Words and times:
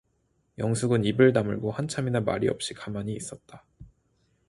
영숙은 0.57 1.05
입을 1.05 1.31
다물고 1.31 1.71
한참이나 1.71 2.21
말이 2.21 2.49
없이 2.49 2.73
가만히 2.73 3.13
있었다. 3.13 3.63